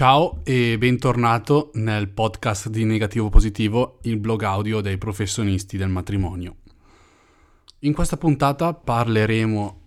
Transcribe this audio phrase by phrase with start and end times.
[0.00, 6.56] Ciao e bentornato nel podcast di Negativo Positivo, il blog audio dei professionisti del matrimonio.
[7.80, 9.80] In questa puntata parleremo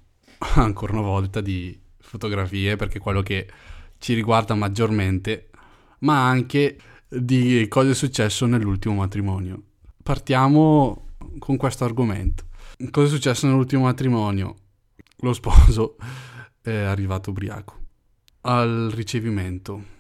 [0.54, 3.49] ancora una volta di fotografie perché è quello che
[3.97, 5.49] ci riguarda maggiormente,
[6.02, 6.78] ma anche
[7.08, 9.64] di cosa è successo nell'ultimo matrimonio.
[10.04, 11.08] Partiamo
[11.40, 12.50] con questo argomento.
[12.92, 14.58] Cosa è successo nell'ultimo matrimonio?
[15.22, 15.96] Lo sposo
[16.62, 17.80] è arrivato ubriaco
[18.41, 19.92] al ricevimento.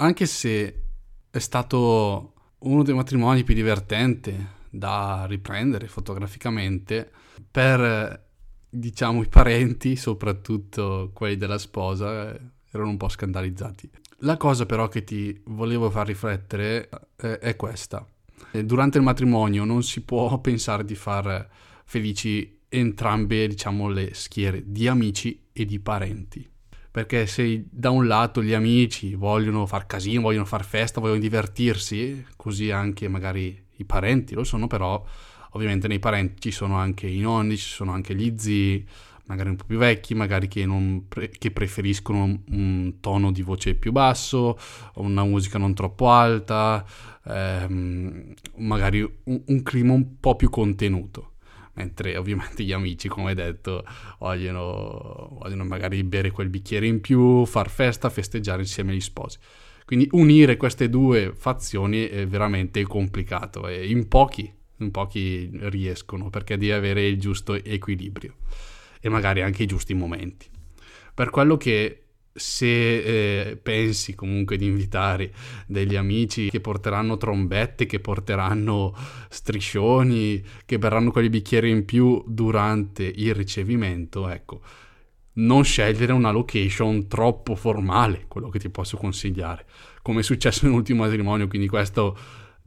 [0.00, 0.82] Anche se
[1.28, 7.10] è stato uno dei matrimoni più divertenti da riprendere fotograficamente,
[7.50, 8.26] per
[8.68, 12.30] diciamo i parenti, soprattutto quelli della sposa,
[12.70, 13.90] erano un po' scandalizzati.
[14.18, 18.06] La cosa però che ti volevo far riflettere eh, è questa.
[18.52, 21.48] Durante il matrimonio non si può pensare di far
[21.84, 26.48] felici entrambe, diciamo, le schiere di amici e di parenti.
[26.90, 32.24] Perché se da un lato gli amici vogliono far casino, vogliono far festa, vogliono divertirsi,
[32.36, 35.04] così anche magari i parenti lo sono, però
[35.50, 38.86] ovviamente nei parenti ci sono anche i nonni, ci sono anche gli zii,
[39.28, 40.66] magari un po' più vecchi, magari che,
[41.06, 44.58] pre- che, preferiscono un tono di voce più basso,
[44.94, 46.84] una musica non troppo alta,
[47.24, 51.32] ehm, magari un, un, clima un po' più contenuto.
[51.78, 53.84] Mentre ovviamente gli amici, come detto,
[54.18, 59.38] vogliono, vogliono magari bere quel bicchiere in più, far festa, festeggiare insieme agli sposi.
[59.84, 66.56] Quindi unire queste due fazioni è veramente complicato e in pochi, in pochi riescono perché
[66.56, 68.34] devi avere il giusto equilibrio
[69.00, 70.46] e magari anche i giusti momenti.
[71.14, 75.32] Per quello che se eh, pensi comunque di invitare
[75.66, 78.94] degli amici che porteranno trombette, che porteranno
[79.28, 84.60] striscioni, che berranno quei bicchieri in più durante il ricevimento, ecco,
[85.34, 89.66] non scegliere una location troppo formale, quello che ti posso consigliare,
[90.02, 92.16] come è successo nell'ultimo matrimonio, quindi questo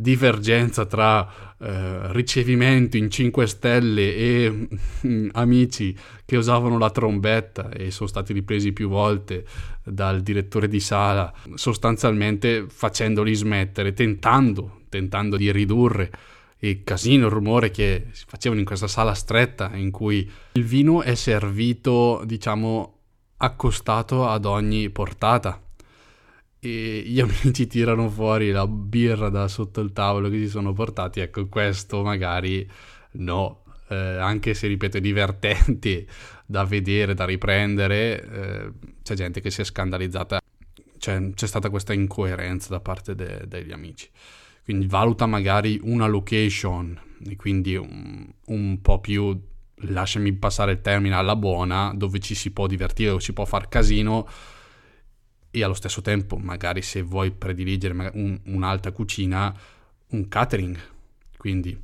[0.01, 4.67] divergenza tra eh, ricevimento in 5 stelle e
[5.05, 9.45] mm, amici che usavano la trombetta e sono stati ripresi più volte
[9.83, 16.11] dal direttore di sala, sostanzialmente facendoli smettere, tentando, tentando di ridurre
[16.59, 21.01] il casino, il rumore che si facevano in questa sala stretta in cui il vino
[21.01, 22.97] è servito, diciamo,
[23.37, 25.59] accostato ad ogni portata
[26.63, 31.19] e gli amici tirano fuori la birra da sotto il tavolo che si sono portati,
[31.19, 32.69] ecco questo magari
[33.13, 36.05] no, eh, anche se ripeto è divertente
[36.45, 40.39] da vedere, da riprendere, eh, c'è gente che si è scandalizzata,
[40.97, 44.09] c'è, c'è stata questa incoerenza da parte de, degli amici.
[44.63, 49.37] Quindi valuta magari una location e quindi un, un po' più,
[49.75, 53.67] lasciami passare il termine, alla buona, dove ci si può divertire, dove si può far
[53.67, 54.27] casino,
[55.51, 59.53] e allo stesso tempo, magari se vuoi prediligere un, un'alta cucina,
[60.07, 60.79] un catering.
[61.37, 61.77] Quindi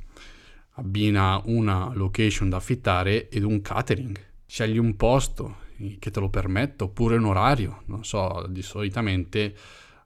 [0.72, 4.18] abbina una location da affittare ed un catering.
[4.46, 5.66] Scegli un posto
[5.98, 7.82] che te lo permetta oppure un orario.
[7.86, 9.54] Non so, di solitamente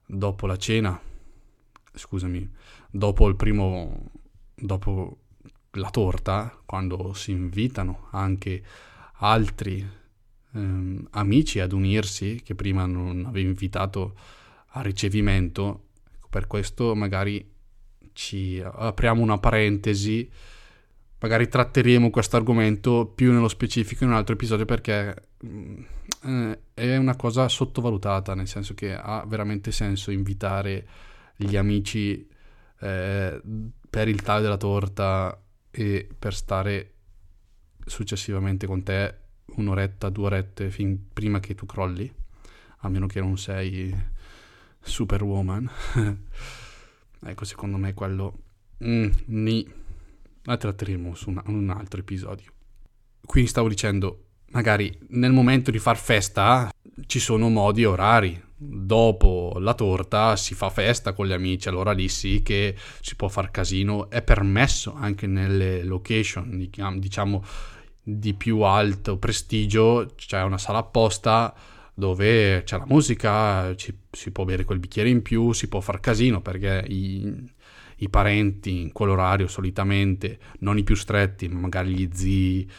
[0.05, 0.99] dopo la cena,
[1.93, 2.51] scusami,
[2.91, 4.11] dopo il primo,
[4.53, 5.17] dopo
[5.71, 8.63] la torta, quando si invitano anche
[9.19, 10.01] altri
[10.53, 14.15] ehm, amici ad unirsi che prima non avevi invitato
[14.75, 15.87] a ricevimento.
[16.15, 17.51] Ecco, per questo magari
[18.13, 20.29] ci apriamo una parentesi,
[21.19, 25.83] magari tratteremo questo argomento più nello specifico in un altro episodio perché mm,
[26.25, 30.87] eh, è una cosa sottovalutata, nel senso che ha veramente senso invitare
[31.35, 32.27] gli amici
[32.79, 33.41] eh,
[33.89, 35.39] per il taglio della torta
[35.71, 36.91] e per stare
[37.85, 42.11] successivamente con te un'oretta, due orette fin prima che tu crolli,
[42.79, 43.95] a meno che non sei
[44.79, 45.69] superwoman.
[47.25, 48.39] ecco, secondo me quello
[48.83, 49.81] mm, ni
[50.43, 52.51] la tratteremo su una, un altro episodio.
[53.25, 56.71] Quindi stavo dicendo, magari nel momento di far festa
[57.05, 58.41] ci sono modi e orari.
[58.55, 63.27] Dopo la torta si fa festa con gli amici, allora lì sì che si può
[63.27, 67.43] far casino, è permesso anche nelle location, diciamo
[68.03, 71.55] di più alto prestigio c'è una sala apposta
[71.93, 75.99] dove c'è la musica, ci, si può bere quel bicchiere in più, si può far
[75.99, 77.31] casino perché i,
[77.97, 82.69] i parenti in quell'orario solitamente, non i più stretti, ma magari gli zii,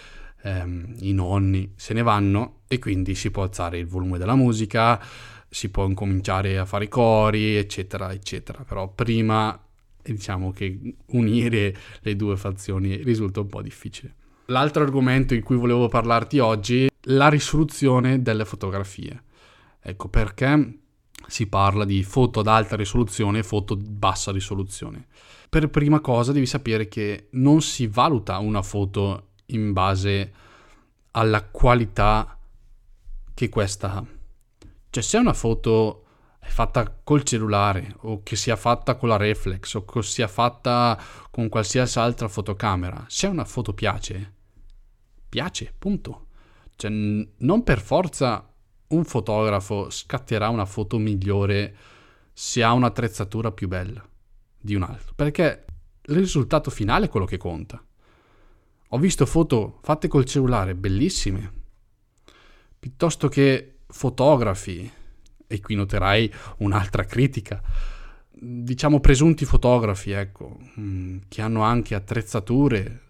[0.42, 5.00] ehm, i nonni, se ne vanno e quindi si può alzare il volume della musica,
[5.48, 8.64] si può incominciare a fare i cori, eccetera, eccetera.
[8.64, 9.58] Però prima
[10.02, 14.14] diciamo che unire le due fazioni risulta un po' difficile.
[14.46, 19.22] L'altro argomento in cui volevo parlarti oggi è la risoluzione delle fotografie.
[19.80, 20.78] Ecco perché
[21.26, 25.06] si parla di foto ad alta risoluzione e foto di bassa risoluzione.
[25.48, 30.32] Per prima cosa devi sapere che non si valuta una foto in base
[31.12, 32.38] alla qualità
[33.32, 34.04] che questa ha.
[34.90, 36.03] Cioè se una foto
[36.44, 41.00] è fatta col cellulare o che sia fatta con la reflex o che sia fatta
[41.30, 44.32] con qualsiasi altra fotocamera, se una foto piace,
[45.26, 46.26] piace, punto.
[46.76, 48.46] Cioè, non per forza
[48.88, 51.74] un fotografo scatterà una foto migliore
[52.32, 54.06] se ha un'attrezzatura più bella
[54.60, 55.64] di un altro, perché
[56.02, 57.82] il risultato finale è quello che conta.
[58.88, 61.52] Ho visto foto fatte col cellulare bellissime,
[62.78, 64.92] piuttosto che fotografi,
[65.54, 67.62] e qui noterai un'altra critica,
[68.30, 73.00] diciamo presunti fotografi, ecco, mm, che hanno anche attrezzature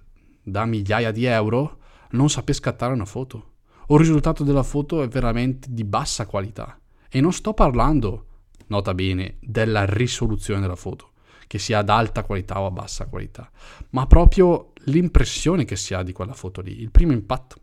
[0.43, 1.79] da migliaia di euro,
[2.11, 3.53] non saper scattare una foto
[3.87, 6.79] o il risultato della foto è veramente di bassa qualità.
[7.09, 8.27] E non sto parlando,
[8.69, 11.13] nota bene, della risoluzione della foto,
[11.47, 13.51] che sia ad alta qualità o a bassa qualità,
[13.91, 17.57] ma proprio l'impressione che si ha di quella foto lì, il primo impatto.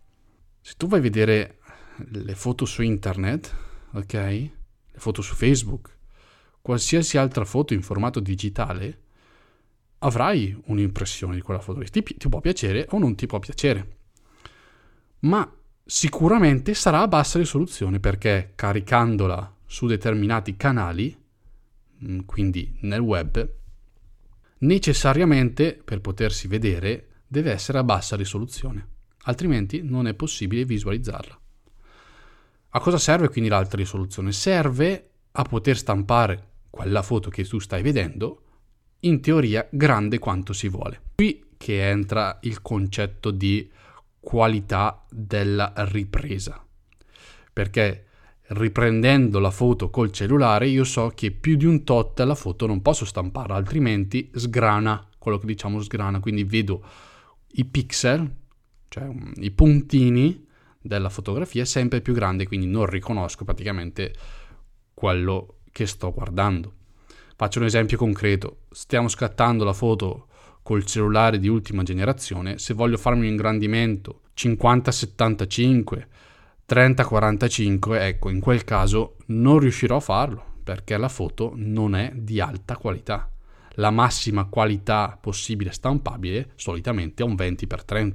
[0.62, 1.60] Se tu vai a vedere
[2.10, 3.56] le foto su internet,
[3.94, 4.50] ok?
[4.92, 5.98] Le foto su Facebook,
[6.62, 9.00] qualsiasi altra foto in formato digitale,
[10.00, 11.82] avrai un'impressione di quella foto.
[11.82, 13.98] Ti, ti può piacere o non ti può piacere.
[15.20, 15.50] Ma
[15.84, 21.16] sicuramente sarà a bassa risoluzione perché caricandola su determinati canali,
[22.04, 23.50] mm, quindi nel web,
[24.60, 28.88] necessariamente per potersi vedere deve essere a bassa risoluzione,
[29.24, 31.41] altrimenti non è possibile visualizzarla.
[32.74, 34.32] A cosa serve quindi l'alta risoluzione?
[34.32, 38.44] Serve a poter stampare quella foto che tu stai vedendo,
[39.02, 41.02] in teoria grande quanto si vuole.
[41.16, 43.70] Qui che entra il concetto di
[44.20, 46.66] qualità della ripresa.
[47.52, 48.06] Perché
[48.52, 52.82] riprendendo la foto col cellulare io so che più di un tot la foto non
[52.82, 56.84] posso stamparla, altrimenti sgrana, quello che diciamo sgrana, quindi vedo
[57.54, 58.34] i pixel,
[58.88, 60.48] cioè um, i puntini
[60.82, 64.14] della fotografia sempre più grandi, quindi non riconosco praticamente
[64.94, 66.74] quello che sto guardando.
[67.36, 70.28] Faccio un esempio concreto, stiamo scattando la foto
[70.64, 76.08] col cellulare di ultima generazione, se voglio farmi un ingrandimento 50-75,
[76.68, 82.40] 30-45, ecco, in quel caso non riuscirò a farlo perché la foto non è di
[82.40, 83.30] alta qualità.
[83.76, 88.14] La massima qualità possibile stampabile solitamente è un 20x30.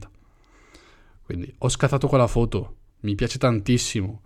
[1.26, 4.22] Quindi ho scattato quella foto, mi piace tantissimo,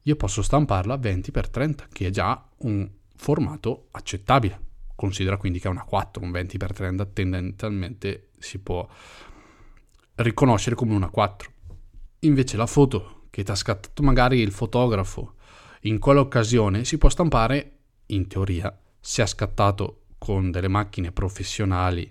[0.00, 4.58] io posso stamparla 20x30, che è già un formato accettabile.
[4.94, 8.88] Considera quindi che è una 4, un 20x30 tendenzialmente si può
[10.14, 11.50] riconoscere come una 4.
[12.20, 15.34] Invece la foto che ti ha scattato magari il fotografo
[15.82, 17.72] in quell'occasione si può stampare,
[18.06, 22.10] in teoria, se ha scattato con delle macchine professionali,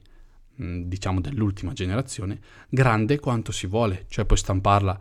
[0.58, 5.00] diciamo dell'ultima generazione, grande quanto si vuole, cioè puoi stamparla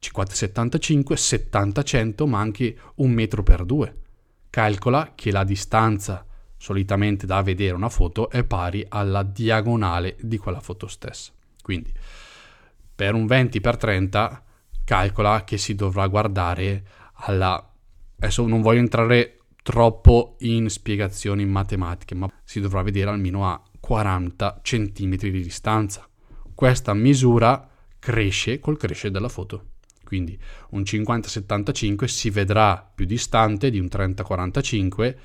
[0.00, 3.96] 50-75, 70-100, ma anche un metro per due.
[4.50, 6.24] Calcola che la distanza
[6.56, 11.32] solitamente da vedere una foto è pari alla diagonale di quella foto stessa.
[11.62, 11.92] Quindi
[12.94, 14.40] per un 20x30
[14.84, 17.62] calcola che si dovrà guardare alla...
[18.20, 24.60] Adesso non voglio entrare troppo in spiegazioni matematiche, ma si dovrà vedere almeno a 40
[24.62, 26.08] cm di distanza.
[26.54, 27.68] Questa misura
[27.98, 29.70] cresce col crescere della foto.
[30.04, 30.38] Quindi
[30.70, 35.16] un 50-75 si vedrà più distante di un 30-45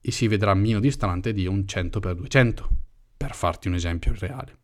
[0.00, 2.64] e si vedrà meno distante di un 100x200,
[3.16, 4.58] per farti un esempio reale.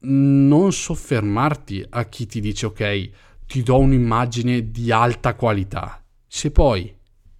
[0.00, 3.10] Non soffermarti a chi ti dice ok,
[3.46, 6.02] ti do un'immagine di alta qualità.
[6.26, 6.94] Se poi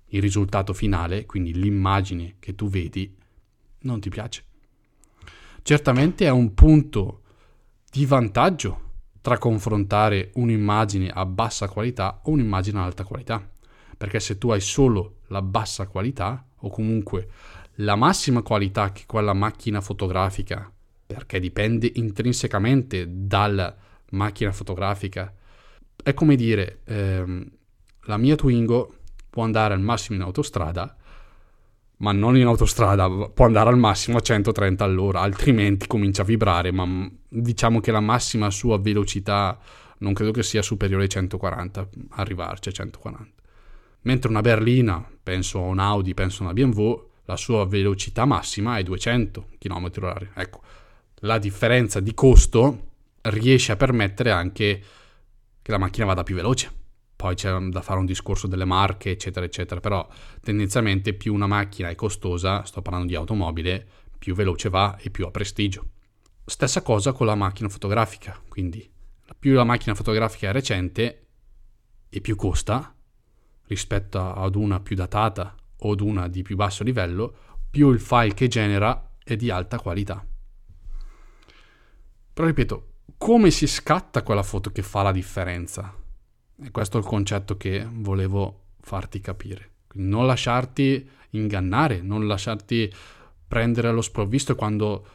[0.09, 3.17] il risultato finale, quindi l'immagine che tu vedi,
[3.81, 4.45] non ti piace.
[5.63, 7.21] Certamente è un punto
[7.91, 8.81] di vantaggio
[9.21, 13.49] tra confrontare un'immagine a bassa qualità o un'immagine a alta qualità.
[13.97, 17.29] Perché se tu hai solo la bassa qualità, o comunque
[17.77, 20.71] la massima qualità che quella macchina fotografica,
[21.07, 23.75] perché dipende intrinsecamente dalla
[24.11, 25.33] macchina fotografica.
[26.03, 27.51] È come dire, ehm,
[28.07, 28.97] la mia Twingo
[29.31, 30.97] può andare al massimo in autostrada,
[32.03, 36.71] ma non in autostrada, può andare al massimo a 130 all'ora, altrimenti comincia a vibrare,
[36.71, 39.59] ma diciamo che la massima sua velocità
[39.99, 43.41] non credo che sia superiore ai 140, arrivarci a 140
[44.03, 48.79] mentre una berlina, penso a un Audi, penso a una BMW, la sua velocità massima
[48.79, 50.29] è 200 km/h.
[50.35, 50.61] Ecco,
[51.21, 52.91] la differenza di costo
[53.23, 54.83] riesce a permettere anche
[55.63, 56.81] che la macchina vada più veloce.
[57.23, 60.05] Poi c'è da fare un discorso delle marche, eccetera, eccetera, però
[60.41, 63.87] tendenzialmente più una macchina è costosa, sto parlando di automobile,
[64.19, 65.91] più veloce va e più ha prestigio.
[66.45, 68.91] Stessa cosa con la macchina fotografica, quindi
[69.39, 71.27] più la macchina fotografica è recente
[72.09, 72.93] e più costa
[73.69, 77.37] rispetto ad una più datata o ad una di più basso livello,
[77.71, 80.27] più il file che genera è di alta qualità.
[82.33, 86.01] Però ripeto, come si scatta quella foto che fa la differenza?
[86.63, 89.71] E questo è il concetto che volevo farti capire.
[89.87, 92.93] Quindi non lasciarti ingannare, non lasciarti
[93.47, 95.07] prendere allo sprovvisto quando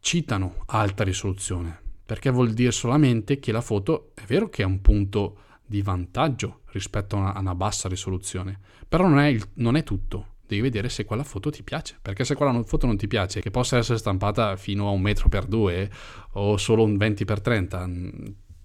[0.00, 4.80] citano alta risoluzione, perché vuol dire solamente che la foto è vero che è un
[4.80, 9.76] punto di vantaggio rispetto a una, a una bassa risoluzione, però non è, il, non
[9.76, 11.98] è tutto devi vedere se quella foto ti piace.
[12.00, 15.28] Perché se quella foto non ti piace, che possa essere stampata fino a un metro
[15.28, 15.90] per due
[16.32, 18.10] o solo un 20 per 30, mm,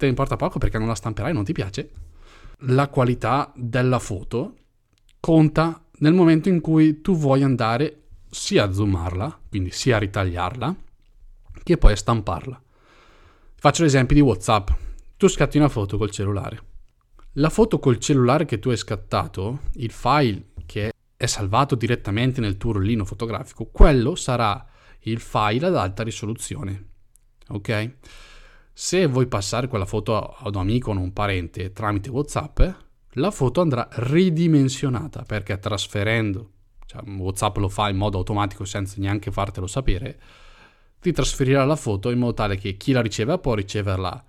[0.04, 1.92] te ne importa poco perché non la stamperai non ti piace.
[2.66, 4.56] La qualità della foto
[5.20, 10.76] conta nel momento in cui tu vuoi andare sia a zoomarla, quindi sia a ritagliarla,
[11.64, 12.62] che poi a stamparla.
[13.56, 14.70] Faccio l'esempio di WhatsApp.
[15.16, 16.62] Tu scatti una foto col cellulare.
[17.34, 22.58] La foto col cellulare che tu hai scattato, il file che è salvato direttamente nel
[22.58, 24.68] tuo rollino fotografico, quello sarà
[25.02, 26.88] il file ad alta risoluzione.
[27.50, 27.92] Ok?
[28.76, 32.60] Se vuoi passare quella foto ad un amico o un parente tramite WhatsApp,
[33.12, 36.50] la foto andrà ridimensionata perché trasferendo,
[36.88, 40.20] cioè WhatsApp lo fa in modo automatico senza neanche fartelo sapere,
[41.00, 44.26] ti trasferirà la foto in modo tale che chi la riceve può riceverla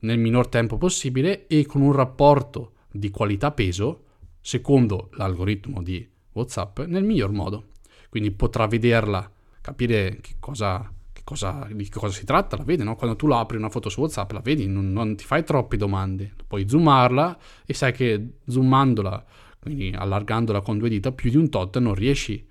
[0.00, 4.04] nel minor tempo possibile e con un rapporto di qualità-peso
[4.40, 7.66] secondo l'algoritmo di WhatsApp nel miglior modo.
[8.08, 9.30] Quindi potrà vederla,
[9.60, 10.90] capire che cosa,
[11.24, 12.96] cosa, di cosa si tratta, la vede, no?
[12.96, 16.32] Quando tu apri una foto su WhatsApp, la vedi, non, non ti fai troppe domande.
[16.46, 19.24] Puoi zoomarla e sai che zoomandola,
[19.60, 22.46] quindi allargandola con due dita, più di un tot non riesci,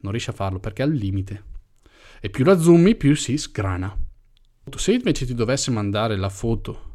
[0.00, 1.44] non riesci a farlo perché è al limite.
[2.20, 3.96] E più la zoomi, più si sgrana.
[4.76, 6.94] Se invece ti dovesse mandare la foto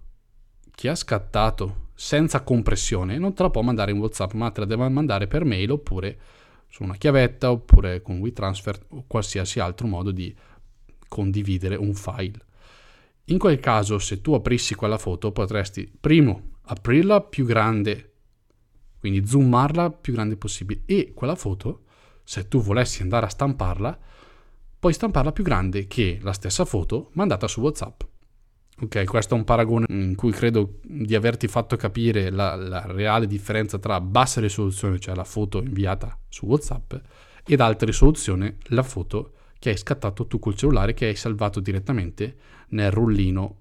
[0.72, 4.66] che ha scattato senza compressione non te la può mandare in WhatsApp, ma te la
[4.66, 6.18] deve mandare per mail oppure
[6.68, 10.36] su una chiavetta oppure con WeTransfer o qualsiasi altro modo di
[11.12, 12.40] condividere un file.
[13.26, 18.14] In quel caso, se tu aprissi quella foto, potresti primo aprirla più grande,
[18.98, 21.84] quindi zoomarla più grande possibile e quella foto,
[22.24, 24.00] se tu volessi andare a stamparla,
[24.80, 28.04] puoi stamparla più grande che la stessa foto mandata su WhatsApp.
[28.84, 33.28] Ok, questo è un paragone in cui credo di averti fatto capire la, la, reale
[33.28, 36.94] differenza tra bassa risoluzione, cioè la foto inviata su WhatsApp,
[37.46, 42.36] ed alta risoluzione, la foto che hai scattato tu col cellulare, che hai salvato direttamente
[42.70, 43.58] nel rullino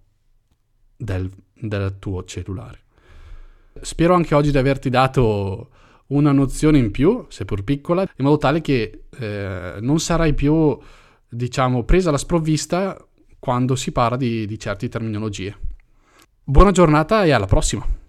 [0.97, 2.79] del, del tuo cellulare.
[3.83, 5.69] Spero anche oggi di averti dato
[6.07, 10.79] una nozione in più, seppur piccola, in modo tale che eh, non sarai più,
[11.29, 12.97] diciamo, presa alla sprovvista
[13.39, 15.55] quando si parla di, di certe terminologie.
[16.43, 18.00] Buona giornata e alla prossima!